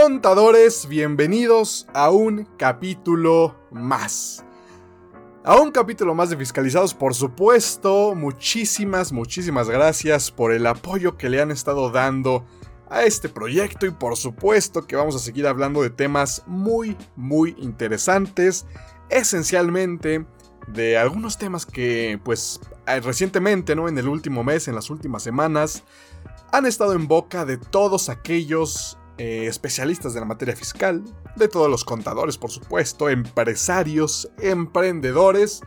[0.00, 4.44] Contadores, bienvenidos a un capítulo más.
[5.42, 8.14] A un capítulo más de Fiscalizados, por supuesto.
[8.14, 12.46] Muchísimas, muchísimas gracias por el apoyo que le han estado dando
[12.88, 17.56] a este proyecto y por supuesto que vamos a seguir hablando de temas muy, muy
[17.58, 18.66] interesantes.
[19.10, 20.24] Esencialmente
[20.68, 22.60] de algunos temas que pues
[23.02, 23.88] recientemente, ¿no?
[23.88, 25.82] En el último mes, en las últimas semanas,
[26.52, 31.02] han estado en boca de todos aquellos eh, especialistas de la materia fiscal,
[31.36, 35.60] de todos los contadores, por supuesto, empresarios, emprendedores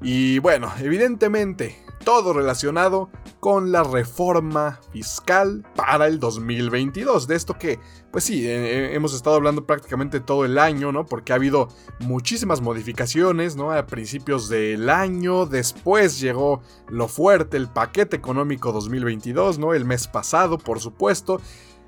[0.00, 7.26] y bueno, evidentemente todo relacionado con la reforma fiscal para el 2022.
[7.26, 7.80] De esto que,
[8.12, 11.06] pues sí, eh, eh, hemos estado hablando prácticamente todo el año, ¿no?
[11.06, 11.68] Porque ha habido
[12.00, 13.72] muchísimas modificaciones, ¿no?
[13.72, 19.74] A principios del año, después llegó lo fuerte, el paquete económico 2022, ¿no?
[19.74, 21.40] El mes pasado, por supuesto.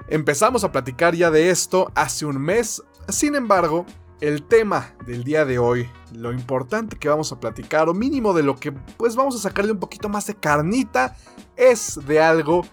[0.08, 3.84] Empezamos a platicar ya de esto hace un mes, sin embargo,
[4.20, 8.44] el tema del día de hoy, lo importante que vamos a platicar, o mínimo de
[8.44, 11.16] lo que pues vamos a sacarle un poquito más de carnita,
[11.56, 12.64] es de algo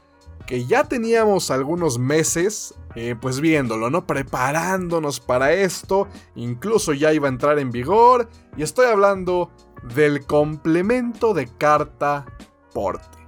[0.45, 4.05] que ya teníamos algunos meses, eh, pues viéndolo, ¿no?
[4.05, 9.52] Preparándonos para esto, incluso ya iba a entrar en vigor, y estoy hablando
[9.95, 12.25] del complemento de carta
[12.73, 13.22] porte.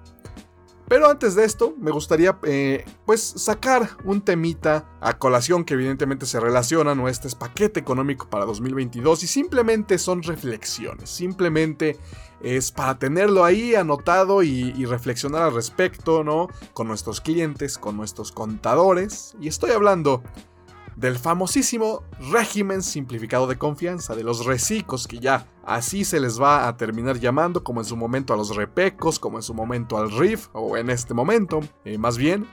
[0.87, 6.25] Pero antes de esto, me gustaría eh, pues sacar un temita a colación que evidentemente
[6.27, 7.07] se relaciona, ¿no?
[7.07, 11.97] Este es paquete económico para 2022 y simplemente son reflexiones, simplemente
[12.41, 16.49] es para tenerlo ahí anotado y, y reflexionar al respecto, ¿no?
[16.73, 19.35] Con nuestros clientes, con nuestros contadores.
[19.41, 20.21] Y estoy hablando
[20.95, 26.67] del famosísimo régimen simplificado de confianza, de los recicos que ya así se les va
[26.67, 30.11] a terminar llamando, como en su momento a los repecos, como en su momento al
[30.11, 32.47] RIF, o en este momento, eh, más bien.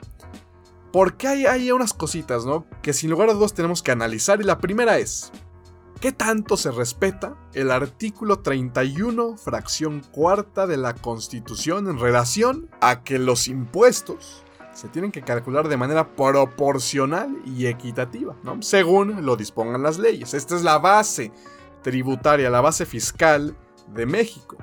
[0.92, 2.66] Porque hay, hay unas cositas, ¿no?
[2.82, 5.32] Que sin lugar a dudas tenemos que analizar y la primera es,
[6.02, 13.05] ¿Qué tanto se respeta el artículo 31, fracción cuarta de la Constitución en relación a
[13.05, 14.42] que los impuestos
[14.74, 18.62] se tienen que calcular de manera proporcional y equitativa, ¿no?
[18.62, 20.34] según lo dispongan las leyes.
[20.34, 21.33] Esta es la base
[21.83, 23.56] tributaria, la base fiscal
[23.94, 24.56] de México.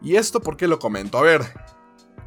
[0.00, 1.18] ¿Y esto por qué lo comento?
[1.18, 1.42] A ver,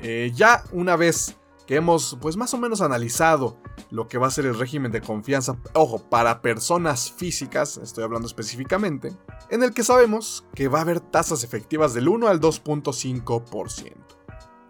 [0.01, 3.57] eh, ya una vez que hemos pues más o menos analizado
[3.91, 8.28] lo que va a ser el régimen de confianza, ojo, para personas físicas, estoy hablando
[8.28, 9.13] específicamente,
[9.50, 13.94] en el que sabemos que va a haber tasas efectivas del 1 al 2.5%.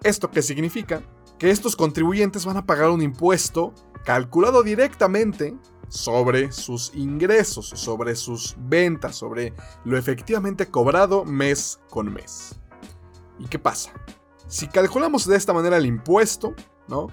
[0.03, 1.01] ¿Esto qué significa?
[1.41, 3.73] Que estos contribuyentes van a pagar un impuesto
[4.05, 5.57] calculado directamente
[5.89, 9.51] sobre sus ingresos, sobre sus ventas, sobre
[9.83, 12.59] lo efectivamente cobrado mes con mes.
[13.39, 13.91] ¿Y qué pasa?
[14.47, 16.53] Si calculamos de esta manera el impuesto,
[16.87, 17.07] ¿no?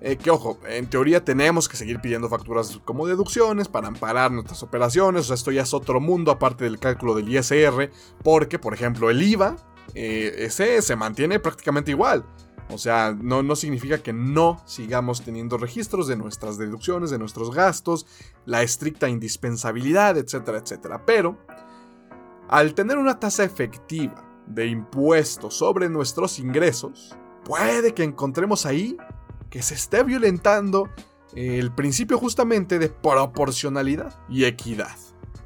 [0.00, 4.60] Eh, que ojo, en teoría tenemos que seguir pidiendo facturas como deducciones para amparar nuestras
[4.64, 7.92] operaciones, o sea, esto ya es otro mundo aparte del cálculo del ISR,
[8.24, 9.54] porque por ejemplo el IVA,
[9.94, 12.26] eh, se mantiene prácticamente igual.
[12.70, 17.54] O sea, no, no significa que no sigamos teniendo registros de nuestras deducciones, de nuestros
[17.54, 18.06] gastos,
[18.44, 21.06] la estricta indispensabilidad, etcétera, etcétera.
[21.06, 21.38] Pero,
[22.48, 28.98] al tener una tasa efectiva de impuestos sobre nuestros ingresos, puede que encontremos ahí
[29.48, 30.90] que se esté violentando
[31.34, 34.96] el principio justamente de proporcionalidad y equidad.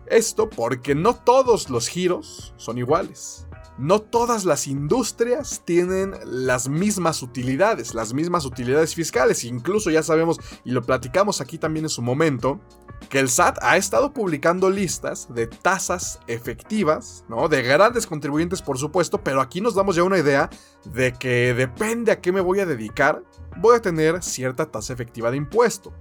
[0.06, 3.46] Esto porque no todos los giros son iguales
[3.82, 9.42] no todas las industrias tienen las mismas utilidades, las mismas utilidades fiscales.
[9.42, 12.60] Incluso ya sabemos, y lo platicamos aquí también en su momento,
[13.08, 17.48] que el SAT ha estado publicando listas de tasas efectivas, ¿no?
[17.48, 20.48] De grandes contribuyentes, por supuesto, pero aquí nos damos ya una idea
[20.84, 23.24] de que depende a qué me voy a dedicar,
[23.56, 25.92] voy a tener cierta tasa efectiva de impuesto.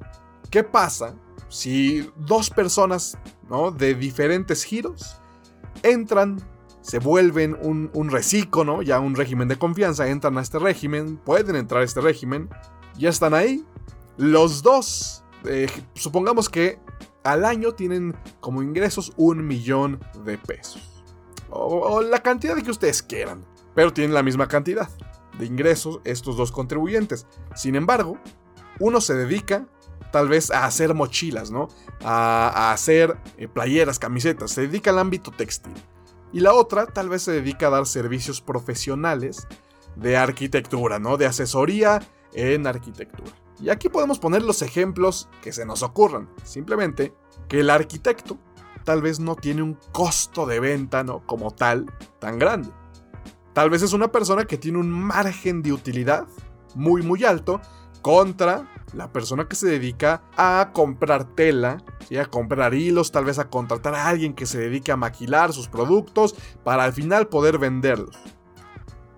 [0.52, 1.16] ¿Qué pasa
[1.50, 3.18] si dos personas,
[3.50, 3.72] ¿no?
[3.72, 5.20] De diferentes giros
[5.82, 6.40] entran
[6.82, 8.82] se vuelven un, reciclo, ¿no?
[8.82, 12.50] Ya un régimen de confianza, entran a este régimen, pueden entrar a este régimen,
[12.98, 13.66] ya están ahí.
[14.18, 16.80] Los dos, eh, supongamos que
[17.24, 21.04] al año tienen como ingresos un millón de pesos.
[21.50, 23.46] O, la cantidad que ustedes quieran,
[23.76, 24.90] pero tienen la misma cantidad
[25.38, 27.28] de ingresos estos dos contribuyentes.
[27.56, 28.18] Sin embargo,
[28.80, 29.68] uno se dedica
[30.12, 31.68] tal vez a hacer mochilas, ¿no?
[32.04, 35.74] A, hacer eh, playeras, camisetas, se dedica al ámbito textil.
[36.34, 39.48] Y la otra tal vez se dedica a dar servicios profesionales
[39.96, 41.18] de arquitectura, ¿no?
[41.18, 42.02] De asesoría
[42.34, 43.32] en arquitectura.
[43.60, 46.30] Y aquí podemos poner los ejemplos que se nos ocurran.
[46.44, 47.14] Simplemente
[47.48, 48.38] que el arquitecto
[48.86, 51.26] tal vez no tiene un costo de venta, ¿no?
[51.26, 51.86] Como tal,
[52.20, 52.70] tan grande.
[53.54, 56.26] Tal vez es una persona que tiene un margen de utilidad
[56.74, 57.60] muy muy alto
[58.02, 61.84] contra la persona que se dedica a comprar tela,
[62.20, 65.68] a comprar hilos, tal vez a contratar a alguien que se dedique a maquilar sus
[65.68, 68.18] productos para al final poder venderlos.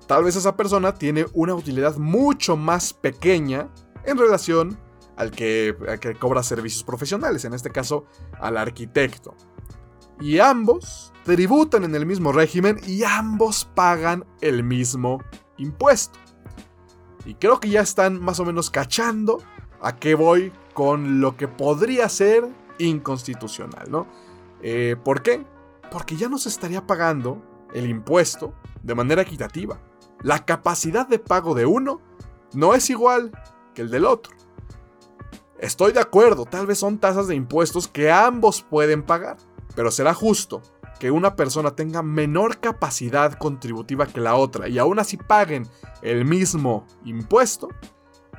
[0.07, 3.69] Tal vez esa persona tiene una utilidad mucho más pequeña
[4.05, 4.77] en relación
[5.15, 8.05] al que, al que cobra servicios profesionales, en este caso
[8.39, 9.35] al arquitecto.
[10.19, 15.23] Y ambos tributan en el mismo régimen y ambos pagan el mismo
[15.57, 16.19] impuesto.
[17.25, 19.41] Y creo que ya están más o menos cachando
[19.83, 22.47] a qué voy con lo que podría ser
[22.79, 24.07] inconstitucional, ¿no?
[24.61, 25.45] Eh, ¿Por qué?
[25.91, 27.41] Porque ya no se estaría pagando
[27.73, 29.79] el impuesto de manera equitativa.
[30.21, 32.01] La capacidad de pago de uno
[32.53, 33.31] no es igual
[33.75, 34.33] que el del otro.
[35.59, 39.37] Estoy de acuerdo, tal vez son tasas de impuestos que ambos pueden pagar,
[39.75, 40.61] pero será justo
[40.99, 45.67] que una persona tenga menor capacidad contributiva que la otra y aún así paguen
[46.01, 47.69] el mismo impuesto,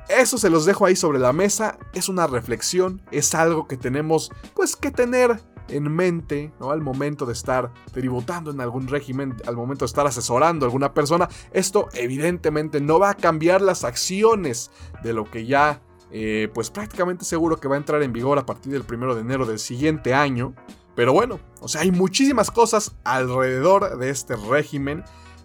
[0.08, 4.30] eso se los dejo ahí sobre la mesa, es una reflexión, es algo que tenemos
[4.54, 6.70] pues que tener en mente ¿no?
[6.70, 10.92] al momento de estar tributando en algún régimen, al momento de estar asesorando a alguna
[10.92, 11.28] persona.
[11.52, 14.70] Esto evidentemente no va a cambiar las acciones
[15.02, 15.80] de lo que ya
[16.10, 19.22] eh, pues prácticamente seguro que va a entrar en vigor a partir del primero de
[19.22, 20.54] enero del siguiente año.
[20.94, 25.02] Pero bueno, o sea, hay muchísimas cosas alrededor de este régimen.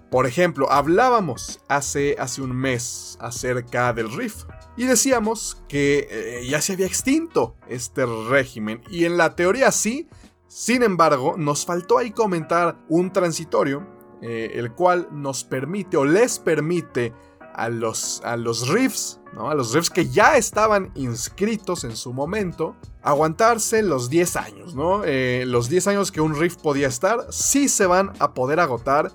[0.09, 4.45] Por ejemplo, hablábamos hace, hace un mes acerca del RIF
[4.75, 10.09] y decíamos que eh, ya se había extinto este régimen y en la teoría sí,
[10.47, 13.85] sin embargo, nos faltó ahí comentar un transitorio,
[14.23, 17.13] eh, el cual nos permite o les permite
[17.53, 19.49] a los, a los RIFs, ¿no?
[19.49, 25.03] a los RIFs que ya estaban inscritos en su momento, aguantarse los 10 años, ¿no?
[25.03, 29.11] Eh, los 10 años que un riff podía estar, sí se van a poder agotar.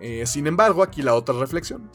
[0.00, 1.90] Eh, sin embargo, aquí la otra reflexión.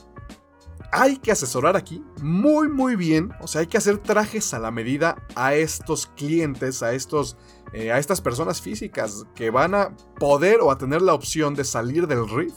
[0.91, 4.71] Hay que asesorar aquí muy muy bien, o sea, hay que hacer trajes a la
[4.71, 7.37] medida a estos clientes, a estos
[7.73, 11.63] eh, a estas personas físicas que van a poder o a tener la opción de
[11.63, 12.55] salir del riff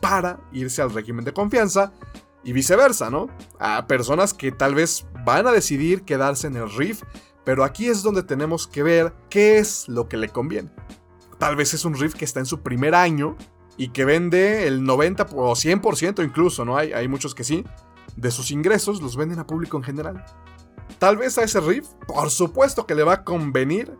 [0.00, 1.92] para irse al régimen de confianza
[2.44, 3.26] y viceversa, ¿no?
[3.58, 7.02] A personas que tal vez van a decidir quedarse en el riff
[7.44, 10.70] pero aquí es donde tenemos que ver qué es lo que le conviene.
[11.38, 13.36] Tal vez es un riff que está en su primer año
[13.76, 16.76] y que vende el 90 o 100% incluso, ¿no?
[16.76, 17.64] Hay, hay muchos que sí.
[18.16, 20.24] De sus ingresos los venden a público en general.
[20.98, 23.96] Tal vez a ese riff, por supuesto que le va a convenir,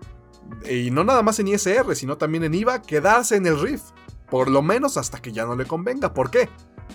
[0.70, 3.82] y no nada más en ISR, sino también en IVA, quedarse en el riff.
[4.30, 6.14] Por lo menos hasta que ya no le convenga.
[6.14, 6.48] ¿Por qué?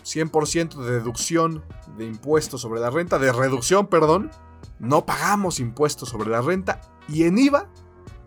[0.04, 1.64] 100% de deducción
[1.98, 4.32] de impuestos sobre la renta, de reducción, perdón,
[4.80, 7.70] no pagamos impuestos sobre la renta y en IVA,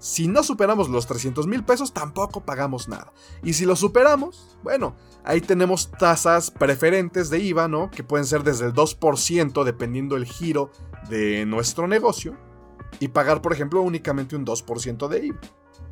[0.02, 3.12] si no superamos los 300 mil pesos, tampoco pagamos nada.
[3.44, 7.88] Y si lo superamos, bueno, ahí tenemos tasas preferentes de IVA, ¿no?
[7.88, 10.72] Que pueden ser desde el 2% dependiendo el giro
[11.08, 12.36] de nuestro negocio
[12.98, 15.40] y pagar, por ejemplo, únicamente un 2% de IVA.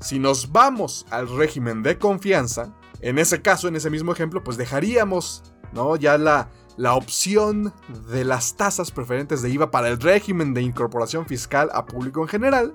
[0.00, 4.56] Si nos vamos al régimen de confianza, en ese caso, en ese mismo ejemplo, pues
[4.56, 5.94] dejaríamos, ¿no?
[5.94, 7.72] Ya la, la opción
[8.10, 12.28] de las tasas preferentes de IVA para el régimen de incorporación fiscal a público en
[12.28, 12.74] general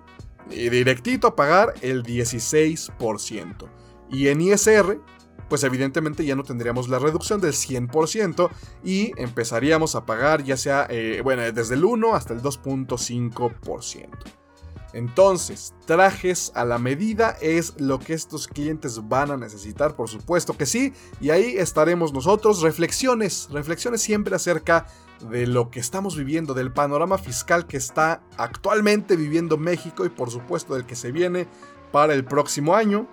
[0.50, 3.70] directito a pagar el 16%.
[4.12, 5.00] Y en ISR,
[5.50, 8.50] pues evidentemente ya no tendríamos la reducción del 100%
[8.84, 14.10] y empezaríamos a pagar ya sea, eh, bueno, desde el 1 hasta el 2.5%.
[14.94, 20.56] Entonces, trajes a la medida es lo que estos clientes van a necesitar, por supuesto
[20.56, 22.62] que sí, y ahí estaremos nosotros.
[22.62, 29.16] Reflexiones, reflexiones siempre acerca de lo que estamos viviendo, del panorama fiscal que está actualmente
[29.16, 31.48] viviendo México y por supuesto del que se viene
[31.92, 33.08] para el próximo año.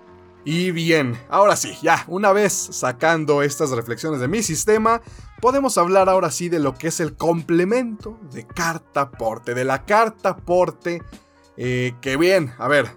[0.44, 5.00] Y bien, ahora sí, ya, una vez sacando estas reflexiones de mi sistema,
[5.40, 9.84] podemos hablar ahora sí de lo que es el complemento de carta aporte, de la
[9.84, 11.02] carta aporte
[11.56, 12.90] eh, que bien, a ver,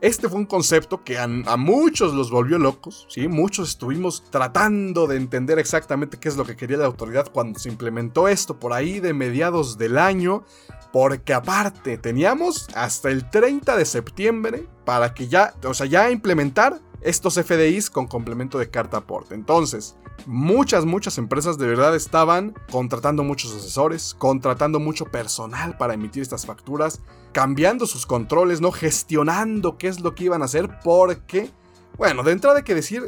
[0.00, 3.26] este fue un concepto que a, muchos los volvió locos, ¿sí?
[3.26, 7.68] Muchos estuvimos tratando de entender exactamente qué es lo que quería la autoridad cuando se
[7.68, 10.44] implementó esto por ahí de mediados del año,
[10.92, 16.80] porque aparte teníamos hasta el 30 de septiembre para que ya, o sea, ya implementar
[17.00, 19.34] estos FDIs con complemento de carta aporte.
[19.34, 26.22] Entonces, muchas, muchas empresas de verdad estaban contratando muchos asesores, contratando mucho personal para emitir
[26.22, 27.00] estas facturas,
[27.32, 31.50] cambiando sus controles, no gestionando qué es lo que iban a hacer, porque,
[31.96, 33.02] bueno, de entrada hay que decir,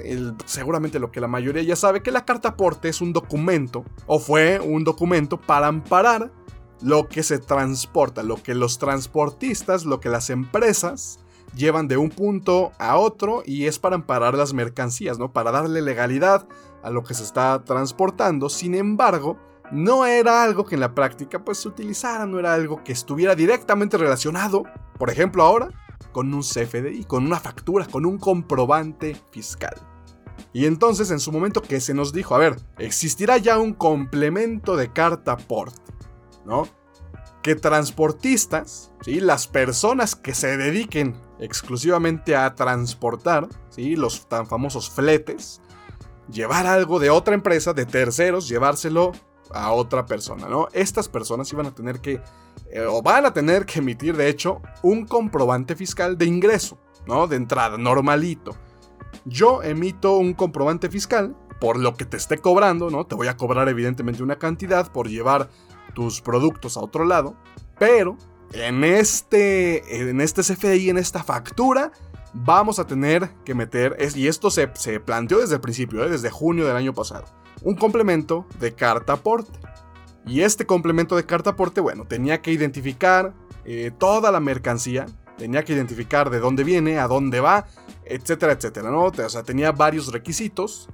[0.45, 4.19] seguramente lo que la mayoría ya sabe, que la carta aporte es un documento, o
[4.19, 6.33] fue un documento para amparar
[6.83, 11.19] lo que se transporta, lo que los transportistas, lo que las empresas
[11.55, 15.33] llevan de un punto a otro y es para amparar las mercancías, ¿no?
[15.33, 16.47] Para darle legalidad
[16.83, 18.49] a lo que se está transportando.
[18.49, 19.39] Sin embargo,
[19.71, 23.35] no era algo que en la práctica pues se utilizara, no era algo que estuviera
[23.35, 24.65] directamente relacionado,
[24.99, 25.71] por ejemplo ahora,
[26.13, 29.75] con un CFDI, con una factura, con un comprobante fiscal.
[30.53, 34.77] Y entonces en su momento que se nos dijo, a ver, existirá ya un complemento
[34.77, 35.75] de carta port,
[36.45, 36.67] ¿no?
[37.43, 39.21] Que transportistas, ¿sí?
[39.21, 43.97] las personas que se dediquen exclusivamente a transportar, ¿sí?
[43.97, 45.61] los tan famosos fletes,
[46.31, 49.13] llevar algo de otra empresa, de terceros, llevárselo
[49.53, 50.69] a otra persona, ¿no?
[50.73, 52.21] Estas personas iban a tener que,
[52.71, 57.27] eh, o van a tener que emitir, de hecho, un comprobante fiscal de ingreso, ¿no?
[57.27, 58.57] De entrada, normalito.
[59.25, 63.07] Yo emito un comprobante fiscal por lo que te esté cobrando, ¿no?
[63.07, 65.51] Te voy a cobrar evidentemente una cantidad por llevar
[65.95, 67.35] tus productos a otro lado,
[67.79, 68.17] pero
[68.53, 71.93] en este, en este CFDI, en esta factura,
[72.33, 74.69] vamos a tener que meter, y esto se,
[75.01, 76.09] planteó desde el principio, ¿eh?
[76.09, 77.25] desde junio del año pasado,
[77.63, 79.59] un complemento de carta aporte.
[80.27, 85.07] Y este complemento de carta aporte, bueno, tenía que identificar eh, toda la mercancía,
[85.39, 87.67] tenía que identificar de dónde viene, a dónde va,
[88.05, 89.05] etcétera, etcétera, ¿no?
[89.05, 90.89] O sea, tenía varios requisitos.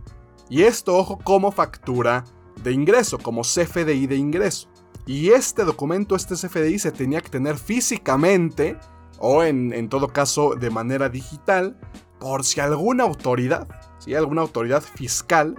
[0.49, 2.25] Y esto, ojo, como factura
[2.63, 4.69] de ingreso, como CFDI de ingreso.
[5.07, 8.77] Y este documento, este CFDI, se tenía que tener físicamente,
[9.19, 11.79] o en, todo caso de manera digital,
[12.19, 15.55] por si alguna autoridad, si alguna autoridad fiscal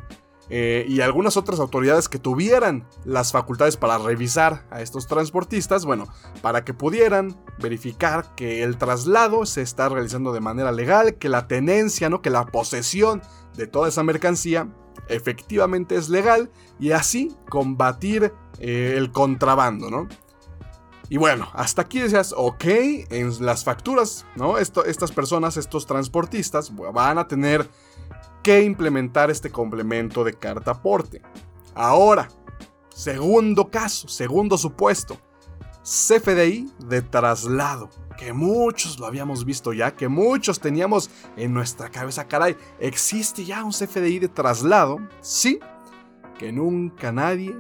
[0.50, 6.08] eh, y algunas otras autoridades que tuvieran las facultades para revisar a estos transportistas, bueno,
[6.42, 11.48] para que pudieran verificar que el traslado se está realizando de manera legal, que la
[11.48, 12.22] tenencia, ¿no?
[12.22, 13.22] que la posesión
[13.56, 14.68] de toda esa mercancía
[15.08, 16.50] efectivamente es legal
[16.80, 20.08] y así combatir eh, el contrabando, ¿no?
[21.10, 24.58] Y bueno, hasta aquí decías, ok, en las facturas, ¿no?
[24.58, 27.70] estas personas, estos transportistas, van a tener
[28.44, 31.22] que implementar este complemento de carta aporte.
[31.74, 32.28] Ahora,
[32.90, 35.18] segundo caso, segundo supuesto,
[35.84, 42.28] CFDI de traslado, que muchos lo habíamos visto ya, que muchos teníamos en nuestra cabeza,
[42.28, 45.00] caray, ¿existe ya un CFDI de traslado?
[45.22, 45.60] Sí,
[46.38, 47.56] que nunca nadie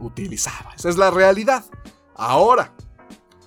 [0.00, 0.72] utilizaba.
[0.76, 1.64] Esa es la realidad.
[2.14, 2.74] Ahora,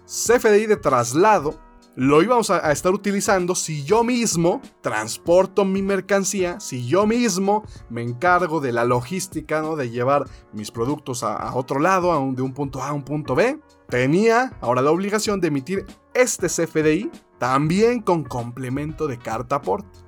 [0.06, 1.60] CFDI de traslado
[1.96, 8.04] lo íbamos a, estar utilizando si yo mismo transporto mi mercancía, si yo mismo me
[8.04, 9.76] encargo de la logística, ¿no?
[9.76, 13.60] de llevar mis productos a, otro lado, de un punto A a un punto B.
[13.90, 20.00] Tenía ahora la obligación de emitir este CFDI también con complemento de carta aporte.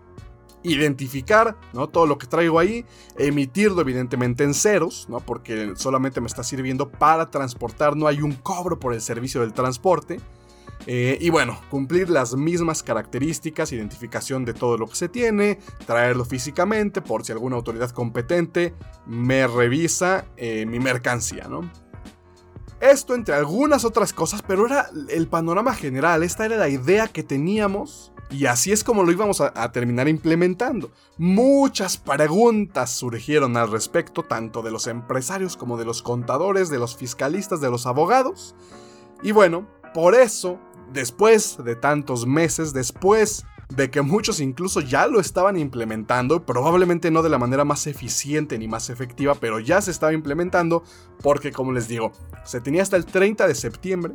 [0.63, 1.87] Identificar ¿no?
[1.87, 2.85] todo lo que traigo ahí,
[3.17, 5.19] emitirlo evidentemente en ceros, ¿no?
[5.19, 9.53] porque solamente me está sirviendo para transportar, no hay un cobro por el servicio del
[9.53, 10.19] transporte
[10.85, 16.23] eh, y bueno, cumplir las mismas características, identificación de todo lo que se tiene, traerlo
[16.23, 18.73] físicamente por si alguna autoridad competente
[19.05, 21.69] me revisa eh, mi mercancía, ¿no?
[22.79, 27.23] Esto entre algunas otras cosas, pero era el panorama general, esta era la idea que
[27.23, 30.91] teníamos y así es como lo íbamos a, a, terminar implementando.
[31.17, 36.95] Muchas preguntas surgieron al respecto, tanto de los empresarios como de los contadores, de los
[36.95, 38.53] fiscalistas, de los abogados.
[39.23, 40.59] Y bueno, por eso
[40.91, 47.21] después de tantos meses, después de que muchos incluso ya lo estaban implementando, probablemente no
[47.21, 50.83] de la manera más eficiente ni más efectiva, pero ya se estaba implementando
[51.21, 52.11] porque como les digo,
[52.43, 54.13] se tenía hasta el 30 de septiembre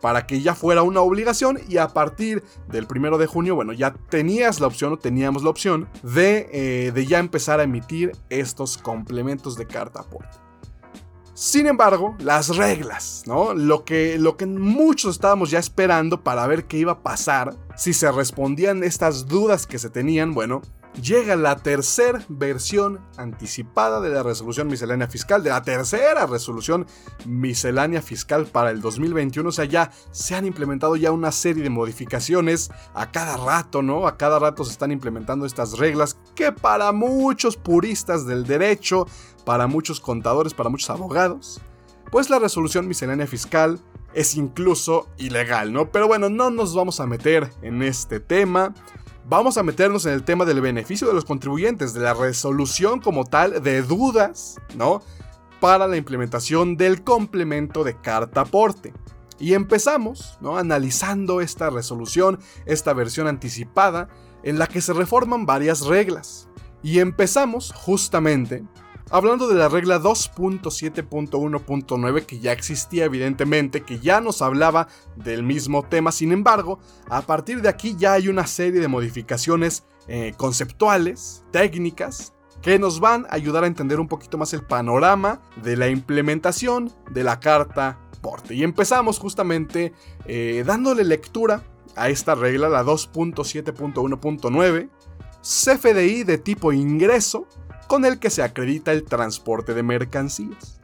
[0.00, 3.94] para que ya fuera una obligación y a partir del 1 de junio, bueno, ya
[4.10, 8.76] tenías la opción o teníamos la opción de, eh, de ya empezar a emitir estos
[8.76, 10.43] complementos de carta aporte.
[11.34, 13.54] Sin embargo, las reglas, ¿no?
[13.54, 17.92] Lo que, lo que muchos estábamos ya esperando para ver qué iba a pasar, si
[17.92, 20.62] se respondían estas dudas que se tenían, bueno,
[21.00, 26.86] llega la tercera versión anticipada de la resolución miscelánea fiscal, de la tercera resolución
[27.26, 29.48] miscelánea fiscal para el 2021.
[29.48, 34.06] O sea, ya se han implementado ya una serie de modificaciones a cada rato, ¿no?
[34.06, 39.06] A cada rato se están implementando estas reglas que para muchos puristas del derecho,
[39.44, 41.60] para muchos contadores, para muchos abogados,
[42.10, 43.80] pues la resolución miscelánea fiscal
[44.14, 45.90] es incluso ilegal, ¿no?
[45.90, 48.74] Pero bueno, no nos vamos a meter en este tema
[49.28, 53.24] vamos a meternos en el tema del beneficio de los contribuyentes, de la resolución como
[53.24, 55.02] tal de dudas, ¿no?
[55.60, 58.92] Para la implementación del complemento de carta aporte.
[59.38, 60.56] Y empezamos, ¿no?
[60.56, 64.08] Analizando esta resolución, esta versión anticipada,
[64.42, 66.48] en la que se reforman varias reglas.
[66.82, 68.62] Y empezamos justamente
[69.10, 75.82] Hablando de la regla 2.7.1.9 que ya existía evidentemente, que ya nos hablaba del mismo
[75.82, 81.44] tema, sin embargo, a partir de aquí ya hay una serie de modificaciones eh, conceptuales,
[81.50, 82.32] técnicas,
[82.62, 86.90] que nos van a ayudar a entender un poquito más el panorama de la implementación
[87.10, 88.54] de la carta porte.
[88.54, 89.92] Y empezamos justamente
[90.24, 91.62] eh, dándole lectura
[91.94, 94.88] a esta regla, la 2.7.1.9,
[95.42, 97.46] CFDI de tipo ingreso,
[97.86, 100.80] con el que se acredita el transporte de mercancías.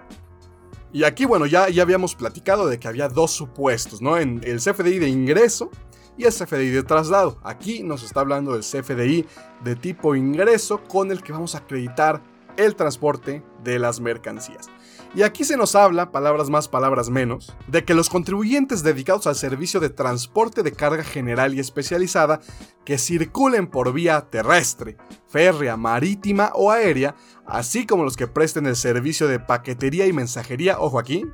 [0.92, 4.18] Y aquí, bueno, ya, ya habíamos platicado de que había dos supuestos, ¿no?
[4.18, 5.70] En el CFDI de ingreso
[6.16, 7.38] y el CFDI de traslado.
[7.44, 9.24] Aquí nos está hablando del CFDI
[9.62, 12.22] de tipo ingreso con el que vamos a acreditar
[12.56, 14.68] el transporte de las mercancías.
[15.12, 19.34] Y aquí se nos habla, palabras más, palabras menos, de que los contribuyentes dedicados al
[19.34, 22.40] servicio de transporte de carga general y especializada
[22.84, 28.76] que circulen por vía terrestre, férrea, marítima o aérea, así como los que presten el
[28.76, 31.26] servicio de paquetería y mensajería, ojo aquí,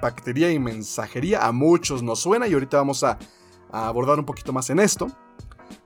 [0.00, 3.18] paquetería y mensajería a muchos nos suena y ahorita vamos a,
[3.70, 5.08] a abordar un poquito más en esto.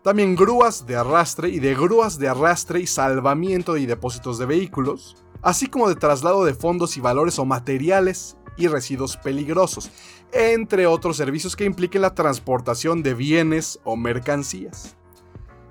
[0.03, 5.24] También grúas de arrastre y de grúas de arrastre y salvamiento y depósitos de vehículos
[5.45, 9.91] así como de traslado de fondos y valores o materiales y residuos peligrosos,
[10.33, 14.97] entre otros servicios que impliquen la transportación de bienes o mercancías.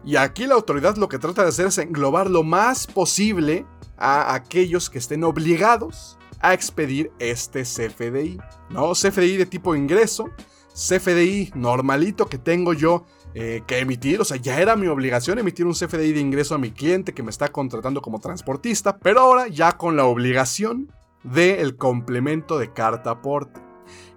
[0.06, 3.66] Y aquí la autoridad lo que trata de hacer es englobar lo más posible
[3.98, 8.38] a aquellos que estén obligados a expedir este CFDI,
[8.70, 8.92] ¿no?
[8.92, 10.30] CFDI de tipo ingreso,
[10.74, 15.66] CFDI normalito que tengo yo eh, que emitir, o sea, ya era mi obligación emitir
[15.66, 19.48] un CFDI de ingreso a mi cliente que me está contratando como transportista, pero ahora
[19.48, 20.92] ya con la obligación
[21.24, 23.62] del complemento de carta aporte.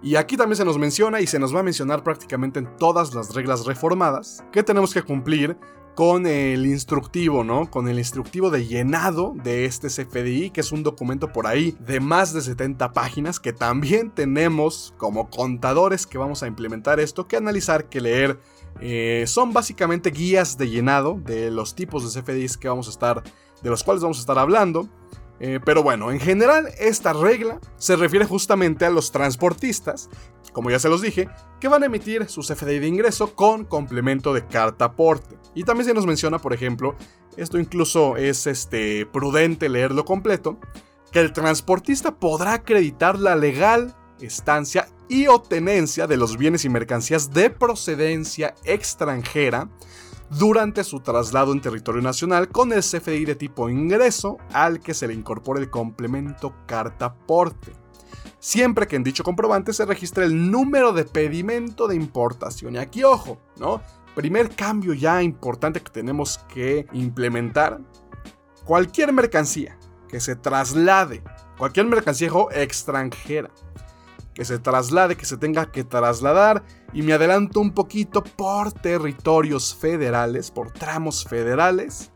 [0.01, 3.13] Y aquí también se nos menciona y se nos va a mencionar prácticamente en todas
[3.13, 5.57] las reglas reformadas que tenemos que cumplir
[5.97, 7.71] con el instructivo, ¿no?
[7.71, 11.99] Con el instructivo de llenado de este CFDI, que es un documento por ahí de
[11.99, 17.35] más de 70 páginas, que también tenemos como contadores que vamos a implementar esto, que
[17.35, 18.39] analizar, que leer,
[18.81, 23.23] eh, son básicamente guías de llenado de los tipos de CFDIs que vamos a estar,
[23.61, 24.87] de los cuales vamos a estar hablando.
[25.39, 30.09] Eh, pero bueno, en general esta regla se refiere justamente a los transportistas,
[30.51, 31.29] como ya se los dije,
[31.59, 35.37] que van a emitir su CFDI de ingreso con complemento de carta aporte.
[35.53, 36.95] Y también se nos menciona, por ejemplo,
[37.35, 40.59] esto incluso es este, prudente leerlo completo,
[41.11, 46.69] que el transportista podrá acreditar la legal estancia y o tenencia de los bienes y
[46.69, 49.69] mercancías de procedencia extranjera
[50.29, 55.07] durante su traslado en territorio nacional con el CFDI de tipo ingreso al que se
[55.07, 57.73] le incorpore el complemento carta porte.
[58.39, 62.75] Siempre que en dicho comprobante se registre el número de pedimento de importación.
[62.75, 63.81] Y aquí ojo, ¿no?
[64.15, 67.79] Primer cambio ya importante que tenemos que implementar.
[68.65, 71.23] Cualquier mercancía que se traslade,
[71.57, 73.49] cualquier mercancía extranjera,
[74.37, 76.63] que se traslade, que se tenga que trasladar.
[76.93, 82.11] Y me adelanto un poquito por territorios federales, por tramos federales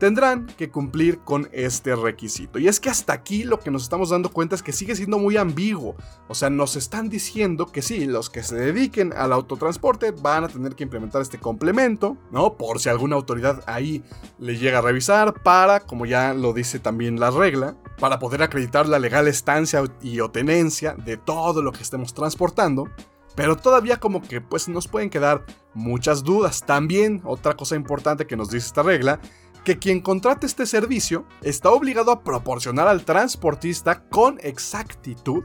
[0.00, 2.58] tendrán que cumplir con este requisito.
[2.58, 5.18] Y es que hasta aquí lo que nos estamos dando cuenta es que sigue siendo
[5.18, 5.94] muy ambiguo.
[6.26, 10.48] O sea, nos están diciendo que sí, los que se dediquen al autotransporte van a
[10.48, 12.56] tener que implementar este complemento, ¿no?
[12.56, 14.02] Por si alguna autoridad ahí
[14.38, 18.88] le llega a revisar para, como ya lo dice también la regla, para poder acreditar
[18.88, 22.88] la legal estancia y o tenencia de todo lo que estemos transportando.
[23.36, 26.64] Pero todavía como que pues nos pueden quedar muchas dudas.
[26.66, 29.20] También otra cosa importante que nos dice esta regla
[29.64, 35.44] que quien contrate este servicio está obligado a proporcionar al transportista con exactitud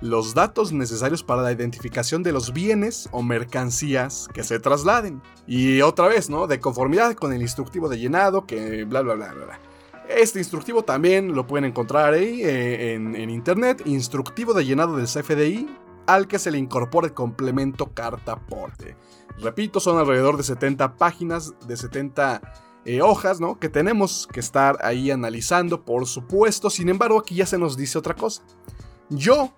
[0.00, 5.22] los datos necesarios para la identificación de los bienes o mercancías que se trasladen.
[5.46, 6.46] Y otra vez, ¿no?
[6.46, 9.73] De conformidad con el instructivo de llenado, que bla, bla, bla, bla.
[10.08, 15.68] Este instructivo también lo pueden encontrar ahí eh, en, internet, instructivo de llenado del CFDI,
[16.06, 18.96] al que se le incorpora el complemento carta porte.
[19.38, 22.42] Repito, son alrededor de 70 páginas, de 70
[22.84, 23.58] eh, hojas, ¿no?
[23.58, 26.68] Que tenemos que estar ahí analizando, por supuesto.
[26.68, 28.42] Sin embargo, aquí ya se nos dice otra cosa.
[29.08, 29.54] Yo,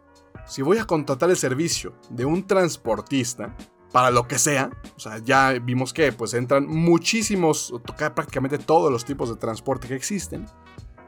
[0.47, 3.57] si voy a contratar el servicio de un transportista,
[3.93, 9.05] para lo que sea, o sea, ya vimos que pues entran muchísimos, prácticamente todos los
[9.05, 10.47] tipos de transporte que existen.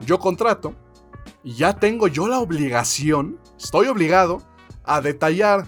[0.00, 0.74] Yo contrato
[1.42, 4.42] y ya tengo yo la obligación, estoy obligado
[4.84, 5.66] a detallar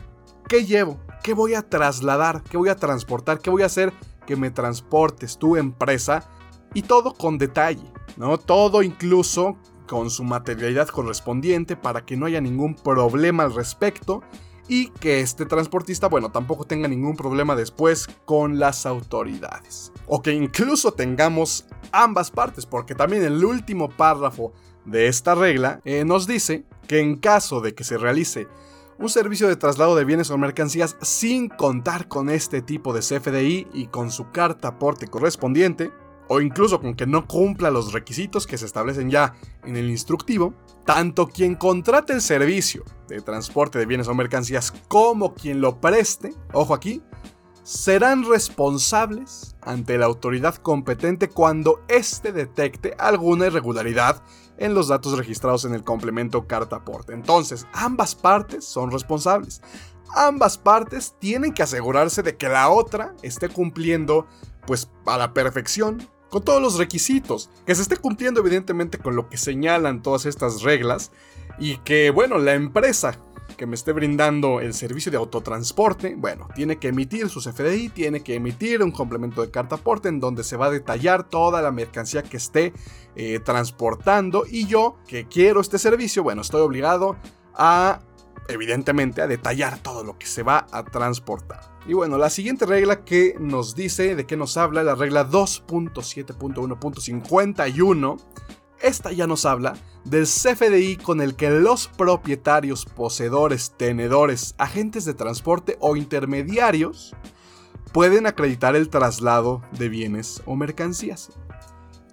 [0.48, 3.92] qué llevo, qué voy a trasladar, qué voy a transportar, qué voy a hacer
[4.26, 6.28] que me transportes tu empresa
[6.72, 8.38] y todo con detalle, ¿no?
[8.38, 14.22] Todo incluso con su materialidad correspondiente para que no haya ningún problema al respecto
[14.70, 19.92] y que este transportista, bueno, tampoco tenga ningún problema después con las autoridades.
[20.06, 24.52] O que incluso tengamos ambas partes, porque también el último párrafo
[24.84, 28.46] de esta regla eh, nos dice que en caso de que se realice
[29.00, 33.66] un servicio de traslado de bienes o mercancías sin contar con este tipo de CFDI
[33.72, 35.90] y con su carta aporte correspondiente,
[36.32, 40.54] o incluso con que no cumpla los requisitos que se establecen ya en el instructivo,
[40.86, 46.32] tanto quien contrate el servicio de transporte de bienes o mercancías como quien lo preste,
[46.52, 47.02] ojo aquí,
[47.64, 54.22] serán responsables ante la autoridad competente cuando éste detecte alguna irregularidad
[54.56, 57.12] en los datos registrados en el complemento carta aporte.
[57.12, 59.62] Entonces, ambas partes son responsables.
[60.14, 64.28] Ambas partes tienen que asegurarse de que la otra esté cumpliendo
[64.64, 69.28] pues a la perfección con todos los requisitos, que se esté cumpliendo evidentemente con lo
[69.28, 71.10] que señalan todas estas reglas
[71.58, 73.18] y que bueno, la empresa
[73.56, 78.22] que me esté brindando el servicio de autotransporte, bueno, tiene que emitir su CFDI, tiene
[78.22, 81.70] que emitir un complemento de carta aporte en donde se va a detallar toda la
[81.70, 82.72] mercancía que esté
[83.16, 87.16] eh, transportando y yo que quiero este servicio, bueno, estoy obligado
[87.54, 88.00] a,
[88.48, 91.69] evidentemente, a detallar todo lo que se va a transportar.
[91.86, 98.20] Y bueno, la siguiente regla que nos dice, de qué nos habla, la regla 2.7.1.51,
[98.80, 105.14] esta ya nos habla del CFDI con el que los propietarios, poseedores, tenedores, agentes de
[105.14, 107.14] transporte o intermediarios
[107.92, 111.30] pueden acreditar el traslado de bienes o mercancías.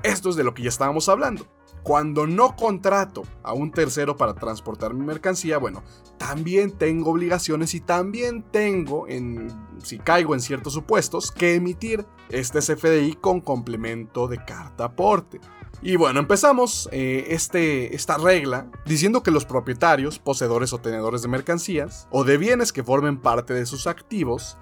[0.04, 1.48] Esto es de lo que ya estábamos hablando.
[1.88, 5.84] Cuando no contrato a un tercero para transportar mi mercancía, bueno,
[6.18, 9.48] también tengo obligaciones y también tengo, en,
[9.82, 15.40] si caigo en ciertos supuestos, que emitir este CFDI con complemento de carta aporte.
[15.82, 21.30] Y bueno, empezamos eh, este, esta regla diciendo que los propietarios, poseedores o tenedores de
[21.30, 24.58] mercancías o de bienes que formen parte de sus activos,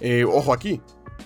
[0.00, 0.80] eh, ojo aquí,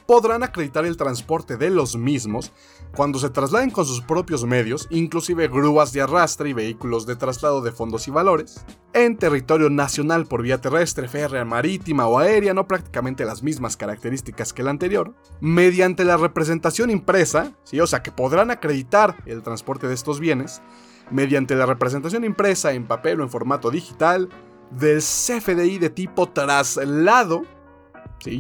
[0.07, 2.53] podrán acreditar el transporte de los mismos
[2.95, 7.61] cuando se trasladen con sus propios medios, inclusive grúas de arrastre y vehículos de traslado
[7.61, 12.69] de fondos y valores, en territorio nacional por vía terrestre, férrea, marítima o aérea, no
[12.69, 17.81] prácticamente las mismas características que el anterior, mediante la representación impresa, ¿sí?
[17.81, 20.63] o sea que podrán acreditar el transporte de estos bienes,
[21.11, 24.29] mediante la representación impresa en papel o en formato digital
[24.71, 27.43] del CFDI de tipo traslado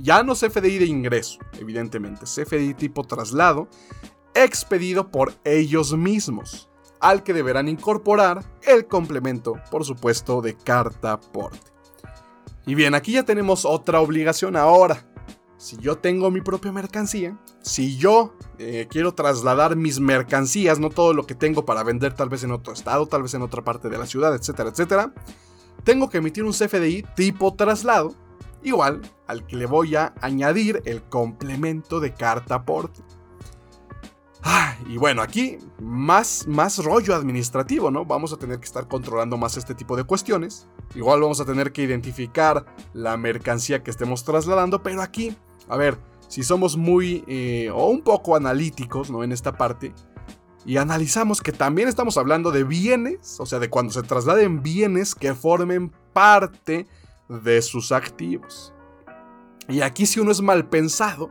[0.02, 3.68] ya no CFDI de ingreso, evidentemente, CFDI tipo traslado,
[4.34, 6.68] expedido por ellos mismos,
[7.00, 11.72] al que deberán incorporar el complemento, por supuesto, de carta aporte.
[12.66, 15.06] Y bien, aquí ya tenemos otra obligación ahora.
[15.58, 21.14] Si yo tengo mi propia mercancía, si yo eh, quiero trasladar mis mercancías, no todo
[21.14, 23.88] lo que tengo para vender tal vez en otro estado, tal vez en otra parte
[23.88, 25.12] de la ciudad, etcétera, etcétera,
[25.84, 28.14] tengo que emitir un CFDI tipo traslado
[28.64, 33.02] igual al que le voy a añadir el complemento de carta aporte.
[34.42, 38.04] Ah, y bueno, aquí más, más rollo administrativo, ¿no?
[38.04, 40.68] Vamos a tener que estar controlando más este tipo de cuestiones.
[40.94, 45.34] Igual vamos a tener que identificar la mercancía que estemos trasladando, pero aquí,
[45.68, 45.98] a ver,
[46.28, 49.24] si somos muy eh, o un poco analíticos, ¿no?
[49.24, 49.94] En esta parte,
[50.66, 55.14] y analizamos que también estamos hablando de bienes, o sea, de cuando se trasladen bienes
[55.14, 56.86] que formen parte
[57.28, 58.72] de sus activos.
[59.68, 61.30] Y aquí si uno es mal pensado,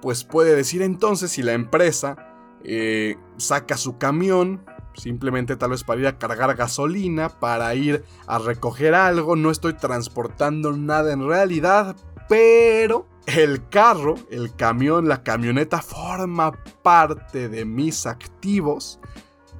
[0.00, 2.16] pues puede decir entonces si la empresa
[2.62, 8.38] eh, saca su camión, simplemente tal vez para ir a cargar gasolina, para ir a
[8.38, 11.96] recoger algo, no estoy transportando nada en realidad,
[12.28, 19.00] pero el carro, el camión, la camioneta forma parte de mis activos.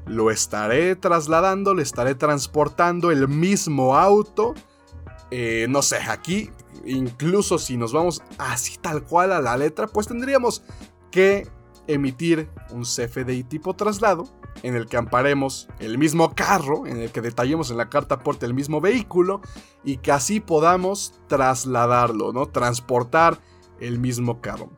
[0.07, 4.55] Lo estaré trasladando, le estaré transportando el mismo auto
[5.37, 6.49] eh, no sé, aquí
[6.87, 10.63] incluso si nos vamos así tal cual a la letra, pues tendríamos
[11.11, 11.49] que
[11.89, 14.29] emitir un CFDI tipo traslado
[14.63, 18.47] en el que amparemos el mismo carro, en el que detallemos en la carta aporte
[18.47, 19.41] el mismo vehículo
[19.83, 22.47] y que así podamos trasladarlo, ¿no?
[22.47, 23.41] Transportar
[23.81, 24.71] el mismo carro.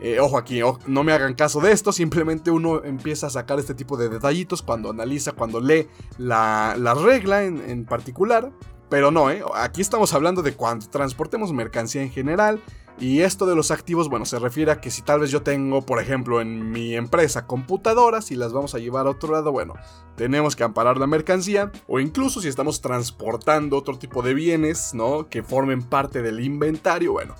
[0.00, 3.74] Eh, ojo aquí, no me hagan caso de esto, simplemente uno empieza a sacar este
[3.74, 5.86] tipo de detallitos cuando analiza, cuando lee
[6.18, 8.50] la, regla en, en particular
[8.92, 9.42] pero no, ¿eh?
[9.54, 12.60] aquí estamos hablando de cuando transportemos mercancía en general.
[12.98, 15.80] Y esto de los activos, bueno, se refiere a que si tal vez yo tengo,
[15.80, 19.76] por ejemplo, en mi empresa computadoras y las vamos a llevar a otro lado, bueno,
[20.14, 21.72] tenemos que amparar la mercancía.
[21.88, 25.26] O incluso si estamos transportando otro tipo de bienes, ¿no?
[25.30, 27.34] Que formen parte del inventario, bueno,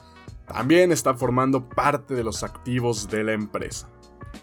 [0.46, 3.90] también están formando parte de los activos de la empresa.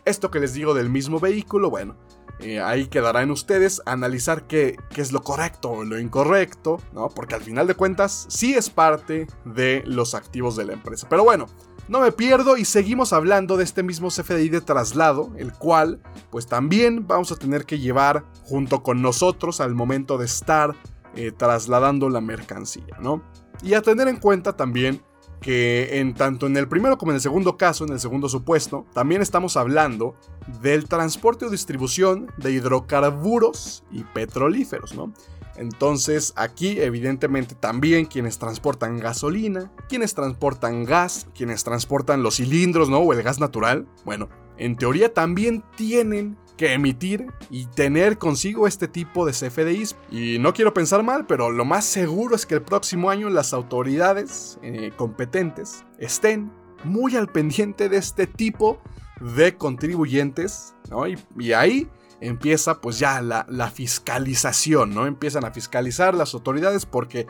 [0.06, 1.96] Esto que les digo del mismo vehículo, bueno,
[2.42, 7.10] eh, ahí quedará en ustedes analizar qué, es lo correcto o lo incorrecto, ¿no?
[7.10, 11.08] Porque al final de cuentas sí es parte de los activos de la empresa.
[11.10, 11.48] Pero bueno,
[11.90, 16.48] no me pierdo y seguimos hablando de este mismo CFDI de traslado, el cual pues
[16.48, 20.76] también vamos a tener que llevar junto con nosotros al momento de estar
[21.16, 23.22] eh, trasladando la mercancía, ¿no?
[23.62, 25.02] Y a tener en cuenta también
[25.42, 28.86] que en tanto en el primero como en el segundo caso, en el segundo supuesto,
[28.94, 30.16] también estamos hablando
[30.62, 35.14] del transporte o distribución de hidrocarburos y petrolíferos, ¿no?
[35.56, 43.00] Entonces aquí evidentemente también quienes transportan gasolina, quienes transportan gas, quienes transportan los cilindros, ¿no?
[43.00, 48.90] O el gas natural, bueno, en teoría también tienen que emitir y tener consigo este
[48.90, 49.96] tipo de CFDIs.
[50.12, 53.54] Y no quiero pensar mal, pero lo más seguro es que el próximo año las
[53.54, 56.52] autoridades eh, competentes estén
[56.84, 58.82] muy al pendiente de este tipo
[59.22, 61.06] de contribuyentes, ¿no?
[61.08, 61.90] y ahí
[62.22, 65.06] empieza pues ya la, fiscalización, ¿no?
[65.06, 67.28] Empiezan a fiscalizar las autoridades porque,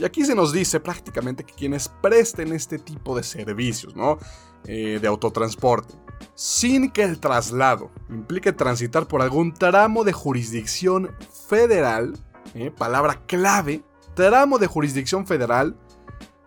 [0.00, 4.18] Y aquí se nos dice prácticamente que quienes presten este tipo de servicios, ¿no?
[4.64, 5.94] Eh, de autotransporte,
[6.34, 11.10] sin que el traslado implique transitar por algún tramo de jurisdicción
[11.48, 12.14] federal,
[12.54, 13.82] eh, palabra clave,
[14.14, 15.76] tramo de jurisdicción federal,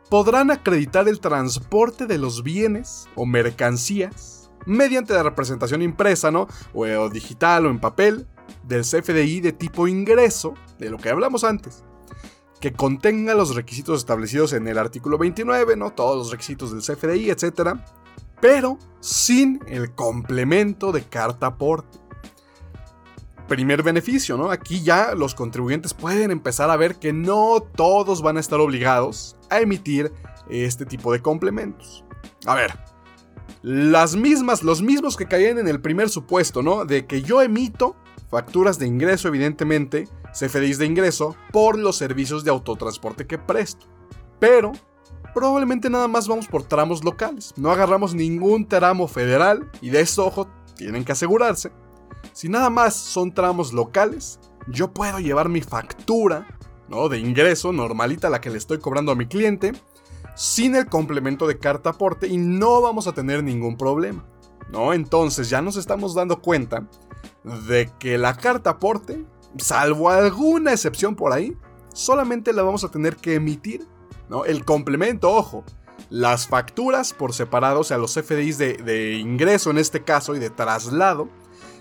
[0.10, 6.48] podrán acreditar el transporte de los bienes o mercancías mediante la representación impresa, ¿no?
[6.74, 8.28] O, digital o en papel
[8.64, 11.84] del CFDI de tipo ingreso, de lo que hablamos antes,
[12.60, 15.92] que contenga los requisitos establecidos en el artículo 29, ¿no?
[15.92, 17.78] Todos los requisitos del CFDI, etc.
[18.42, 22.00] Pero sin el complemento de carta aporte.
[23.48, 24.50] Primer beneficio, ¿no?
[24.50, 29.36] Aquí ya los contribuyentes pueden empezar a ver que no todos van a estar obligados
[29.52, 30.12] a emitir
[30.50, 32.04] este tipo de complementos.
[32.48, 32.74] A ver,
[33.66, 36.86] las mismas, los mismos que caían en el primer supuesto, ¿no?
[36.86, 37.96] De que yo emito
[38.30, 43.88] facturas de ingreso, evidentemente, CFDIs de ingreso, por los servicios de autotransporte que presto.
[44.40, 44.72] Pero
[45.34, 47.56] probablemente nada más vamos por tramos locales.
[47.58, 51.72] No agarramos ningún tramo federal y de eso, ojo, tienen que asegurarse.
[52.34, 56.46] Si nada más son tramos locales, yo puedo llevar mi factura,
[56.88, 57.10] ¿no?
[57.10, 59.74] De ingreso normalita la que le estoy cobrando a mi cliente
[60.36, 64.26] sin el complemento de carta aporte y no vamos a tener ningún problema.
[64.70, 64.94] ¿No?
[64.94, 66.88] Entonces ya nos estamos dando cuenta
[67.68, 69.24] de que la carta aporte,
[69.58, 71.56] salvo alguna excepción por ahí,
[71.94, 73.88] solamente la vamos a tener que emitir.
[74.28, 74.44] ¿no?
[74.44, 75.64] El complemento, ojo,
[76.10, 80.40] las facturas por separado, o sea, los FDIs de, de, ingreso en este caso y
[80.40, 81.30] de traslado,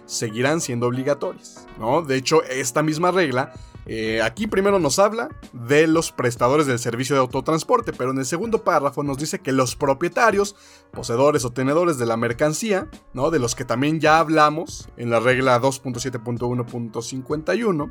[0.05, 1.67] seguirán siendo obligatorias.
[1.79, 2.03] ¿no?
[2.03, 3.55] De hecho, esta misma regla
[3.87, 8.25] eh, aquí primero nos habla de los prestadores del servicio de autotransporte, pero en el
[8.25, 10.57] segundo párrafo nos dice que los propietarios,
[10.93, 13.31] poseedores o tenedores de la mercancía, ¿no?
[13.31, 17.91] de los que también ya hablamos en la regla 2.7.1.51,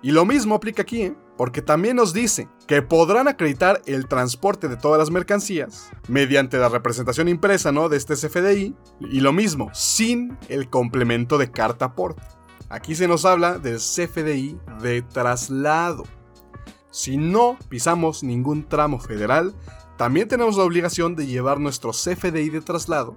[0.00, 1.16] y lo mismo aplica aquí, ¿eh?
[1.36, 6.68] porque también nos dice que podrán acreditar el transporte de todas las mercancías mediante la
[6.68, 7.88] representación impresa ¿no?
[7.88, 12.22] de este CFDI, y lo mismo, sin el complemento de carta aporte.
[12.70, 16.04] Aquí se nos habla del CFDI de traslado.
[16.90, 19.54] Si no pisamos ningún tramo federal,
[19.96, 23.16] también tenemos la obligación de llevar nuestro CFDI de traslado,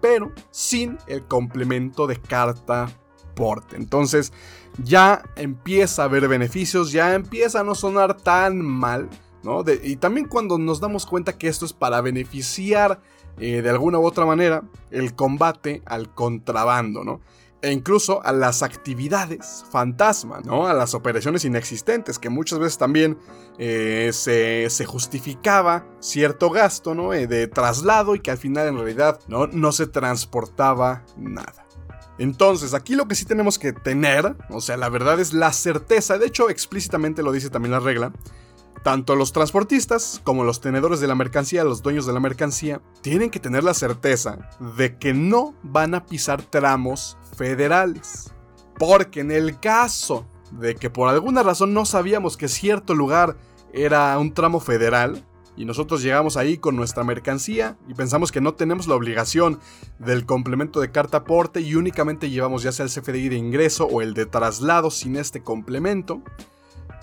[0.00, 2.88] pero sin el complemento de carta
[3.34, 3.76] porte.
[3.76, 4.32] Entonces
[4.82, 9.08] ya empieza a haber beneficios, ya empieza a no sonar tan mal,
[9.42, 9.64] ¿no?
[9.82, 13.00] y también cuando nos damos cuenta que esto es para beneficiar
[13.38, 17.20] eh, de alguna u otra manera el combate al contrabando, ¿no?
[17.60, 20.66] E incluso a las actividades fantasma, ¿no?
[20.66, 23.18] A las operaciones inexistentes, que muchas veces también
[23.58, 27.12] eh, se, justificaba cierto gasto, ¿no?
[27.12, 29.48] Eh, de traslado y que al final en realidad ¿no?
[29.48, 31.66] no se transportaba nada.
[32.18, 36.18] Entonces, aquí lo que sí tenemos que tener, o sea, la verdad es la certeza,
[36.18, 38.12] de hecho explícitamente lo dice también la regla,
[38.82, 43.30] tanto los transportistas como los tenedores de la mercancía, los dueños de la mercancía, tienen
[43.30, 48.32] que tener la certeza de que no van a pisar tramos federales.
[48.78, 53.36] Porque en el caso de que por alguna razón no sabíamos que cierto lugar
[53.72, 55.24] era un tramo federal,
[55.58, 59.58] y nosotros llegamos ahí con nuestra mercancía y pensamos que no tenemos la obligación
[59.98, 64.00] del complemento de carta aporte y únicamente llevamos ya sea el CFDI de ingreso o
[64.00, 66.22] el de traslado sin este complemento,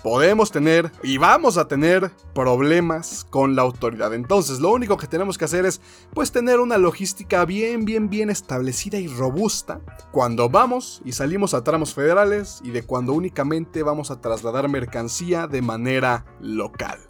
[0.06, 4.14] podemos tener y vamos a tener problemas con la autoridad.
[4.14, 5.80] Entonces, lo único que tenemos que hacer es
[6.14, 9.80] pues tener una logística bien, bien, bien establecida y robusta
[10.12, 15.48] cuando vamos y salimos a tramos federales y de cuando únicamente vamos a trasladar mercancía
[15.48, 17.00] de manera local.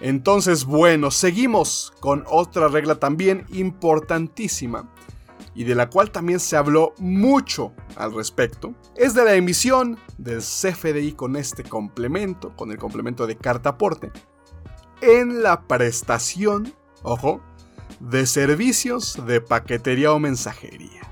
[0.00, 4.92] Entonces, bueno, seguimos con otra regla también importantísima
[5.54, 10.40] y de la cual también se habló mucho al respecto, es de la emisión del
[10.40, 14.10] CFDI con este complemento, con el complemento de carta aporte,
[15.00, 17.40] en la prestación, ojo,
[18.00, 21.02] de servicios de paquetería o mensajería.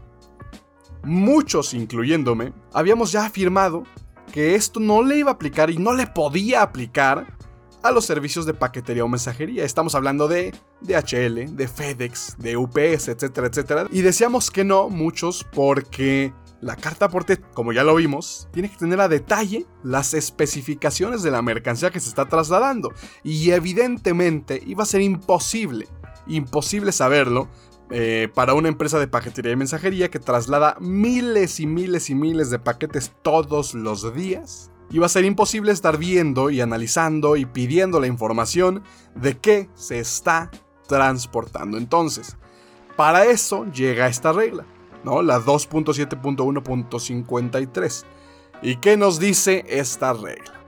[1.04, 3.84] Muchos, incluyéndome, habíamos ya afirmado
[4.32, 7.36] que esto no le iba a aplicar y no le podía aplicar
[7.82, 9.64] a los servicios de paquetería o mensajería.
[9.64, 13.86] Estamos hablando de DHL, de FedEx, de UPS, etcétera, etcétera.
[13.90, 18.76] Y decíamos que no, muchos, porque la carta aporte, como ya lo vimos, tiene que
[18.76, 22.92] tener a detalle las especificaciones de la mercancía que se está trasladando.
[23.24, 25.88] Y evidentemente iba a ser imposible,
[26.26, 27.48] imposible saberlo.
[27.94, 32.48] Eh, para una empresa de paquetería y mensajería que traslada miles y miles y miles
[32.48, 37.98] de paquetes todos los días, iba a ser imposible estar viendo y analizando y pidiendo
[37.98, 40.52] la información de qué se está
[40.86, 41.78] transportando.
[41.78, 42.36] Entonces,
[42.96, 44.64] para eso llega esta regla,
[45.02, 45.22] ¿no?
[45.22, 48.04] La 2.7.1.53.
[48.62, 50.62] ¿Y qué nos dice esta regla?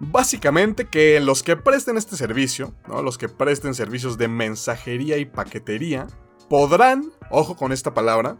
[0.00, 3.02] Básicamente que los que presten este servicio, ¿no?
[3.02, 6.06] los que presten servicios de mensajería y paquetería,
[6.48, 8.38] podrán, ojo con esta palabra,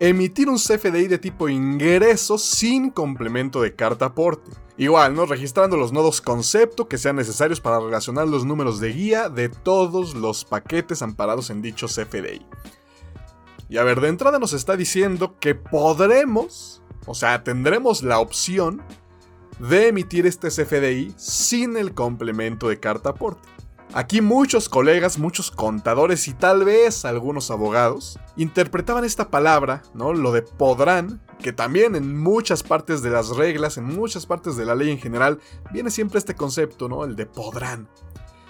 [0.00, 4.50] emitir un CFDI de tipo ingreso sin complemento de carta aporte.
[4.76, 5.24] Igual, ¿no?
[5.24, 10.14] Registrando los nodos concepto que sean necesarios para relacionar los números de guía de todos
[10.14, 12.44] los paquetes amparados en dicho CFDI.
[13.68, 18.82] Y a ver, de entrada nos está diciendo que podremos, o sea, tendremos la opción
[19.58, 23.48] de emitir este CFDI sin el complemento de carta aporte.
[23.96, 30.12] Aquí muchos colegas, muchos contadores y tal vez algunos abogados interpretaban esta palabra, ¿no?
[30.12, 34.64] Lo de podrán, que también en muchas partes de las reglas, en muchas partes de
[34.64, 35.38] la ley en general,
[35.72, 37.04] viene siempre este concepto, ¿no?
[37.04, 37.88] El de podrán.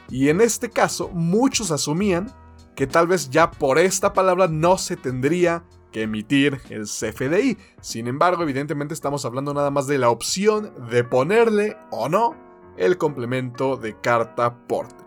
[0.09, 2.33] Y en este caso, muchos asumían
[2.74, 7.59] que tal vez ya por esta palabra no se tendría que emitir el CFDI.
[7.83, 12.35] Sin embargo, evidentemente estamos hablando nada más de la opción de ponerle o no
[12.78, 15.03] el complemento de carta porte.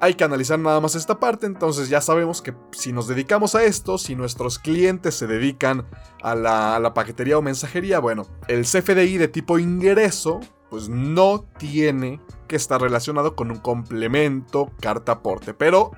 [0.00, 3.64] Hay que analizar nada más esta parte, entonces ya sabemos que si nos dedicamos a
[3.64, 5.86] esto, si nuestros clientes se dedican
[6.22, 10.38] a la, paquetería o mensajería, bueno, el CFDI de tipo ingreso,
[10.70, 15.52] pues no tiene que estar relacionado con un complemento carta aporte.
[15.52, 15.90] Pero,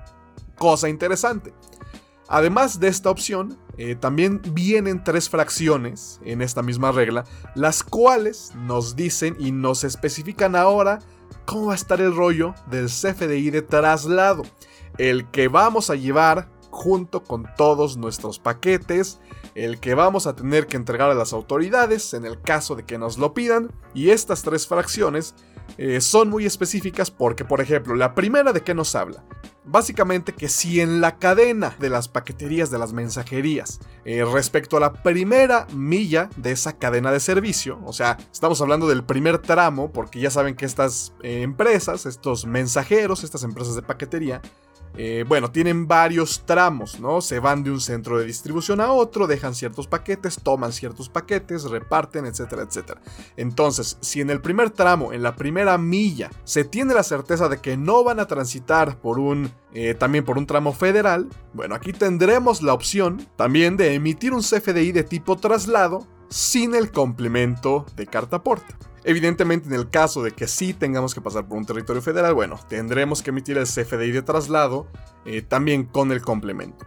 [0.56, 1.52] cosa interesante,
[2.26, 8.52] además de esta opción, eh, también vienen tres fracciones en esta misma regla, las cuales
[8.54, 11.00] nos dicen y nos especifican ahora
[11.50, 14.44] cómo va a estar el rollo del CFDI de traslado,
[14.98, 19.20] el que vamos a llevar junto con todos nuestros paquetes,
[19.54, 22.98] el que vamos a tener que entregar a las autoridades en el caso de que
[22.98, 25.34] nos lo pidan, y estas tres fracciones
[25.78, 29.24] eh, son muy específicas porque, por ejemplo, la primera de qué nos habla.
[29.64, 34.80] Básicamente que si en la cadena de las paqueterías de las mensajerías, eh, respecto a
[34.80, 39.92] la primera milla de esa cadena de servicio, o sea, estamos hablando del primer tramo,
[39.92, 44.40] porque ya saben que estas eh, empresas, estos mensajeros, estas empresas de paquetería,
[44.96, 47.20] eh, bueno, tienen varios tramos, ¿no?
[47.20, 51.64] Se van de un centro de distribución a otro, dejan ciertos paquetes, toman ciertos paquetes,
[51.64, 53.00] reparten, etcétera, etcétera.
[53.36, 57.58] Entonces, si en el primer tramo, en la primera milla, se tiene la certeza de
[57.58, 61.92] que no van a transitar por un, eh, también por un tramo federal, bueno, aquí
[61.92, 68.06] tendremos la opción también de emitir un CFDI de tipo traslado sin el complemento de
[68.06, 68.74] carta aporte.
[69.04, 72.60] Evidentemente, en el caso de que sí tengamos que pasar por un territorio federal, bueno,
[72.68, 74.86] tendremos que emitir el CFDI de traslado
[75.24, 76.84] eh, también con el complemento.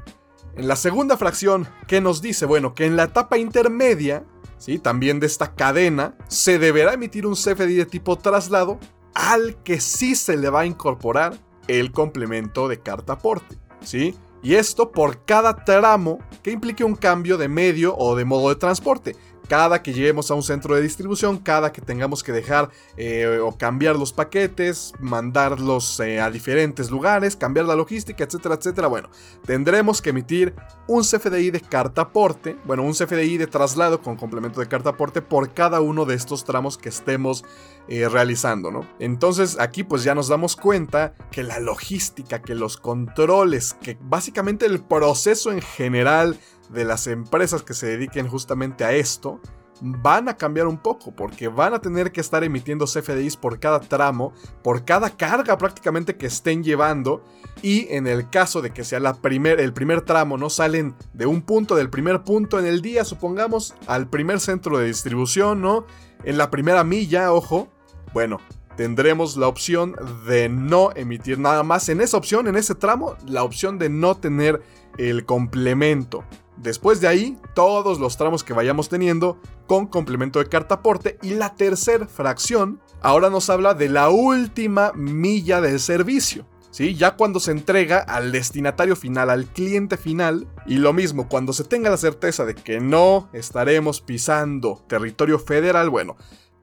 [0.55, 2.45] En la segunda fracción, ¿qué nos dice?
[2.45, 4.23] Bueno, que en la etapa intermedia,
[4.59, 4.77] ¿sí?
[4.77, 8.79] también de esta cadena, se deberá emitir un CFDI de tipo traslado
[9.15, 11.37] al que sí se le va a incorporar
[11.67, 13.57] el complemento de carta aporte.
[13.81, 14.15] ¿sí?
[14.43, 18.55] Y esto por cada tramo que implique un cambio de medio o de modo de
[18.55, 19.15] transporte
[19.47, 23.57] cada que lleguemos a un centro de distribución, cada que tengamos que dejar eh, o
[23.57, 28.87] cambiar los paquetes, mandarlos eh, a diferentes lugares, cambiar la logística, etcétera, etcétera.
[28.87, 29.09] Bueno,
[29.45, 30.53] tendremos que emitir
[30.87, 35.81] un CFDI de cartaporte, bueno, un CFDI de traslado con complemento de cartaporte por cada
[35.81, 37.43] uno de estos tramos que estemos
[37.89, 38.87] eh, realizando, ¿no?
[38.99, 44.65] Entonces aquí pues ya nos damos cuenta que la logística, que los controles, que básicamente
[44.65, 46.39] el proceso en general
[46.73, 49.39] de las empresas que se dediquen justamente a esto
[49.81, 53.79] van a cambiar un poco porque van a tener que estar emitiendo CFDIs por cada
[53.79, 57.23] tramo, por cada carga prácticamente que estén llevando
[57.61, 61.25] y en el caso de que sea la primer, el primer tramo, no salen de
[61.25, 65.85] un punto, del primer punto en el día, supongamos, al primer centro de distribución, ¿no?
[66.23, 67.67] En la primera milla, ojo,
[68.13, 68.39] bueno,
[68.77, 69.95] tendremos la opción
[70.25, 74.15] de no emitir nada más en esa opción, en ese tramo, la opción de no
[74.15, 74.61] tener
[74.97, 76.23] el complemento.
[76.57, 81.17] Después de ahí, todos los tramos que vayamos teniendo con complemento de cartaporte.
[81.21, 86.45] Y la tercera fracción ahora nos habla de la última milla del servicio.
[86.71, 86.95] ¿Sí?
[86.95, 91.63] Ya cuando se entrega al destinatario final, al cliente final, y lo mismo, cuando se
[91.63, 96.17] tenga la certeza de que no estaremos pisando territorio federal, bueno,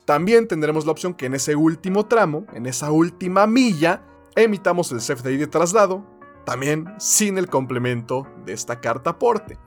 [0.07, 4.03] también tendremos la opción que en ese último tramo, en esa última milla,
[4.34, 6.05] emitamos el CFDI de traslado,
[6.45, 9.59] también sin el complemento de esta carta aporte.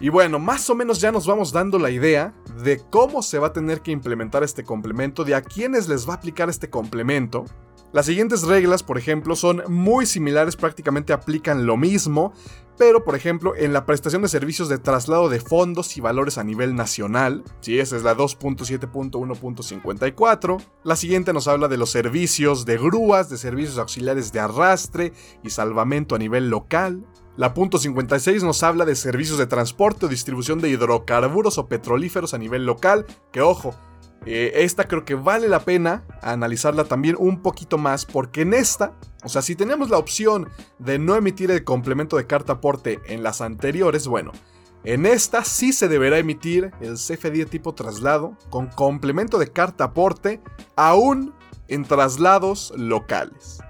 [0.00, 3.48] Y bueno, más o menos ya nos vamos dando la idea de cómo se va
[3.48, 7.44] a tener que implementar este complemento, de a quiénes les va a aplicar este complemento.
[7.94, 12.32] Las siguientes reglas, por ejemplo, son muy similares, prácticamente aplican lo mismo,
[12.76, 16.42] pero por ejemplo en la prestación de servicios de traslado de fondos y valores a
[16.42, 22.78] nivel nacional, si esa es la 2.7.1.54, la siguiente nos habla de los servicios de
[22.78, 25.12] grúas, de servicios auxiliares de arrastre
[25.44, 30.08] y salvamento a nivel local, la punto 56 nos habla de servicios de transporte o
[30.08, 33.72] distribución de hidrocarburos o petrolíferos a nivel local, que ojo,
[34.26, 38.94] eh, esta creo que vale la pena analizarla también un poquito más, porque en esta,
[39.22, 40.48] o sea, si tenemos la opción
[40.78, 44.32] de no emitir el complemento de carta aporte en las anteriores, bueno,
[44.84, 50.42] en esta sí se deberá emitir el CFD tipo traslado con complemento de carta aporte
[50.76, 51.34] aún
[51.68, 53.60] en traslados locales.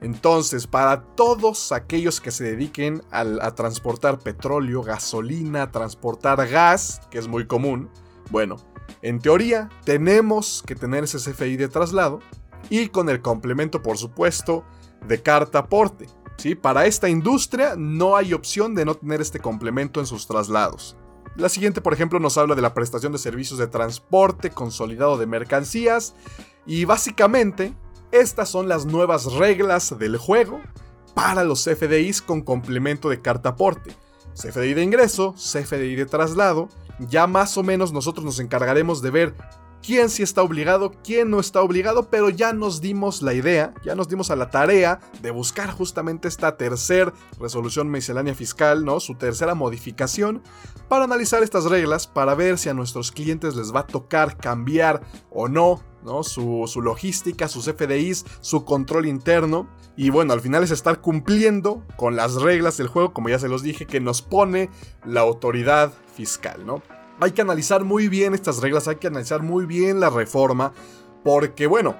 [0.00, 7.26] Entonces, para todos aquellos que se dediquen a, transportar petróleo, gasolina, transportar gas, que es
[7.26, 7.88] muy común,
[8.30, 8.56] bueno,
[9.02, 12.20] en teoría tenemos que tener ese CFI de traslado
[12.70, 14.64] y con el complemento, por supuesto,
[15.06, 16.06] de carta aporte.
[16.36, 16.54] ¿sí?
[16.54, 20.96] Para esta industria no hay opción de no tener este complemento en sus traslados.
[21.36, 25.26] La siguiente, por ejemplo, nos habla de la prestación de servicios de transporte consolidado de
[25.26, 26.14] mercancías
[26.64, 27.74] y básicamente
[28.12, 30.60] estas son las nuevas reglas del juego
[31.14, 33.96] para los CFDIs con complemento de carta aporte.
[34.34, 36.68] CFDI de ingreso, CFDI de traslado,
[36.98, 39.34] ya más o menos nosotros nos encargaremos de ver
[39.84, 43.94] quién sí está obligado, quién no está obligado, pero ya nos dimos la idea, ya
[43.94, 49.00] nos dimos a la tarea de buscar justamente esta tercera resolución miscelánea fiscal, ¿no?
[49.00, 50.42] Su tercera modificación,
[50.88, 55.02] para analizar estas reglas, para ver si a nuestros clientes les va a tocar cambiar
[55.30, 55.82] o no
[56.22, 59.68] su, logística, sus FDIs, su control interno.
[59.96, 63.48] Y bueno, al final es estar cumpliendo con las reglas del juego, como ya se
[63.48, 64.70] los dije, que nos pone
[65.04, 66.82] la autoridad fiscal, ¿no?
[67.20, 70.72] Hay que analizar muy bien estas reglas, hay que analizar muy bien la reforma,
[71.22, 71.96] porque bueno,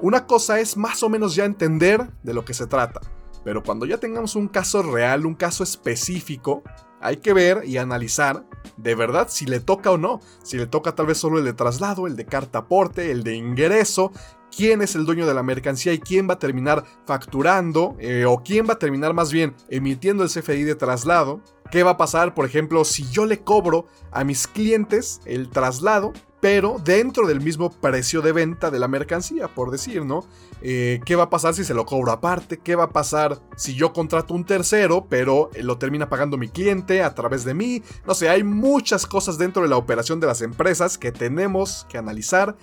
[0.00, 3.00] una cosa es más o menos ya entender de lo que se trata,
[3.44, 6.62] pero cuando ya tengamos un caso real, un caso específico,
[7.00, 8.44] hay que ver y analizar
[8.76, 10.20] de verdad si le toca o no.
[10.42, 13.34] Si le toca tal vez solo el de traslado, el de carta aporte, el de
[13.34, 14.12] ingreso,
[14.54, 18.42] quién es el dueño de la mercancía y quién va a terminar facturando eh, o
[18.42, 21.40] quién va a terminar más bien emitiendo el CFI de traslado.
[21.70, 26.12] ¿Qué va a pasar, por ejemplo, si yo le cobro a mis clientes el traslado
[26.40, 30.24] pero dentro del mismo precio de venta de la mercancía, por decir, ¿no?
[30.62, 32.58] Eh, ¿Qué va a pasar si se lo cobro aparte?
[32.58, 37.02] ¿Qué va a pasar si yo contrato un tercero, pero lo termina pagando mi cliente
[37.02, 37.82] a través de mí?
[38.06, 41.98] No sé, hay muchas cosas dentro de la operación de las empresas que tenemos que
[41.98, 42.56] analizar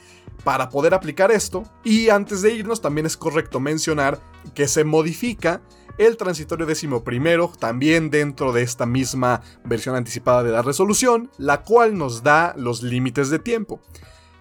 [0.43, 1.63] para poder aplicar esto.
[1.83, 4.19] Y antes de irnos, también es correcto mencionar
[4.53, 5.61] que se modifica
[5.97, 11.63] el transitorio décimo primero, también dentro de esta misma versión anticipada de la resolución, la
[11.63, 13.81] cual nos da los límites de tiempo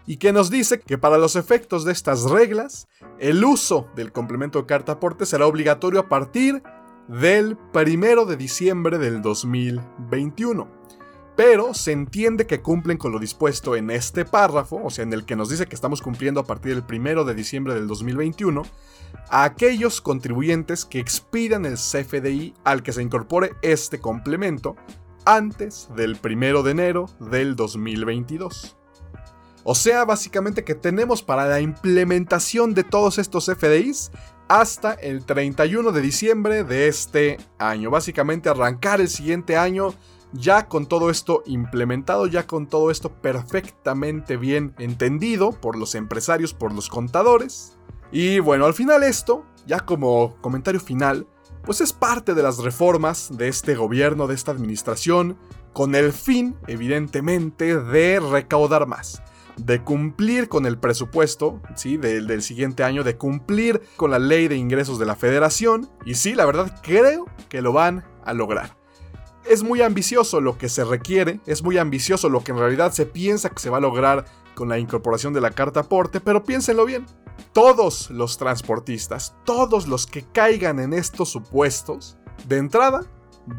[0.07, 2.89] y que nos dice que para los efectos de estas reglas,
[3.19, 6.63] el uso del complemento de carta aporte será obligatorio a partir
[7.09, 10.69] del primero de diciembre del 2021.
[11.37, 15.25] Pero se entiende que cumplen con lo dispuesto en este párrafo, o sea, en el
[15.25, 18.63] que nos dice que estamos cumpliendo a partir del 1 de diciembre del 2021,
[19.29, 24.77] a aquellos contribuyentes que expidan el CFDI al que se incorpore este complemento
[25.27, 28.77] antes del 1 de enero del 2022.
[29.69, 34.13] O sea, básicamente que tenemos para la implementación de todos estos FDIs
[34.49, 37.91] hasta el 31 de diciembre de este año.
[37.91, 39.93] Básicamente arrancar el siguiente año
[40.33, 46.55] ya con todo esto implementado, ya con todo esto perfectamente bien entendido por los empresarios,
[46.55, 47.79] por los contadores.
[48.13, 51.27] Y bueno, al final esto, ya como comentario final,
[51.65, 55.37] pues es parte de las reformas de este gobierno, de esta administración,
[55.73, 59.23] con el fin, evidentemente, de recaudar más
[59.57, 61.97] de cumplir con el presupuesto, ¿sí?
[61.97, 65.89] Del, del, siguiente año, de cumplir con la ley de ingresos de la federación.
[66.05, 68.77] Y sí, la verdad creo que lo van a lograr
[69.49, 73.07] es muy ambicioso lo que se requiere, es muy ambicioso lo que en realidad se
[73.07, 74.25] piensa que se va a lograr
[74.55, 77.07] con la incorporación de la carta aporte, pero piénsenlo bien.
[77.53, 82.17] Todos los transportistas, todos los que caigan en estos supuestos,
[82.47, 83.03] de entrada,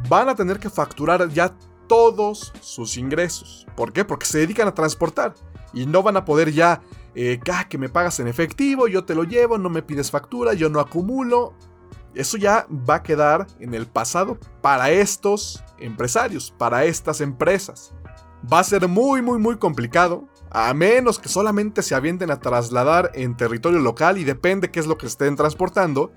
[0.10, 1.56] van a tener que facturar ya
[1.88, 3.66] todos sus ingresos.
[3.76, 4.06] ¿Por qué?
[4.06, 5.34] Porque se dedican a transportar
[5.74, 6.82] y no van a poder ya,
[7.16, 10.54] eh, ah, que me pagas en efectivo, yo te lo llevo, no me pides factura,
[10.54, 11.54] yo no acumulo.
[12.18, 17.94] Eso ya va a quedar en el pasado para estos empresarios, para estas empresas.
[18.52, 23.12] Va a ser muy, muy, muy complicado, a menos que solamente se avienten a trasladar
[23.14, 26.12] en territorio local y depende qué es lo que estén transportando,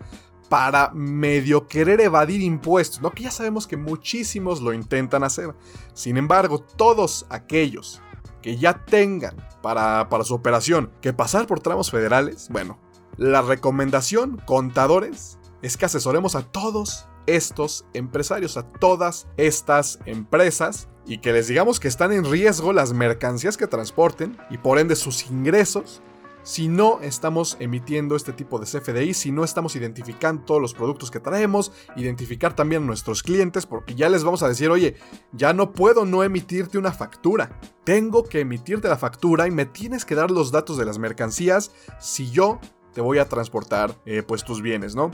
[0.48, 3.10] para medio querer evadir impuestos, ¿no?
[3.10, 5.54] Que ya sabemos que muchísimos lo intentan hacer.
[5.92, 8.00] Sin embargo, todos aquellos
[8.40, 12.78] que ya tengan para, para su operación que pasar por tramos federales, bueno,
[13.16, 21.18] la recomendación, contadores, es que asesoremos a todos estos empresarios, a todas estas empresas y
[21.18, 25.30] que les digamos que están en riesgo las mercancías que transporten y por ende sus
[25.30, 26.02] ingresos
[26.42, 31.10] si no estamos emitiendo este tipo de CFDI, si no estamos identificando todos los productos
[31.10, 34.96] que traemos, identificar también a nuestros clientes, porque ya les vamos a decir, oye,
[35.32, 37.60] ya no puedo no emitirte una factura.
[37.84, 41.72] Tengo que emitirte la factura y me tienes que dar los datos de las mercancías
[41.98, 42.58] si yo
[42.94, 45.10] te voy a transportar eh, pues tus bienes, ¿no?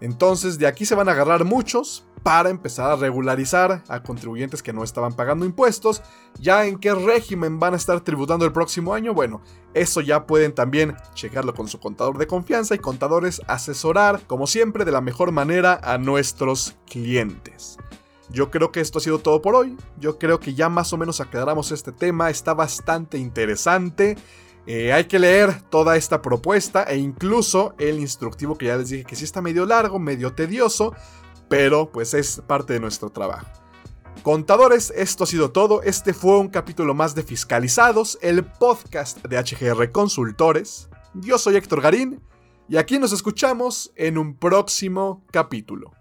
[0.00, 4.72] Entonces de aquí se van a agarrar muchos para empezar a regularizar a contribuyentes que
[4.72, 6.02] no estaban pagando impuestos.
[6.40, 9.42] Ya en qué régimen van a estar tributando el próximo año, bueno,
[9.74, 14.86] eso ya pueden también checarlo con su contador de confianza y contadores asesorar, como siempre,
[14.86, 17.76] de la mejor manera a nuestros clientes.
[18.30, 19.76] Yo creo que esto ha sido todo por hoy.
[20.00, 22.30] Yo creo que ya más o menos aclaramos este tema.
[22.30, 24.16] Está bastante interesante.
[24.66, 29.04] Eh, hay que leer toda esta propuesta e incluso el instructivo que ya les dije
[29.04, 30.94] que sí está medio largo, medio tedioso,
[31.48, 33.46] pero pues es parte de nuestro trabajo.
[34.22, 35.82] Contadores, esto ha sido todo.
[35.82, 40.88] Este fue un capítulo más de Fiscalizados, el podcast de HGR Consultores.
[41.12, 42.22] Yo soy Héctor Garín
[42.66, 45.92] y aquí nos escuchamos en un próximo capítulo.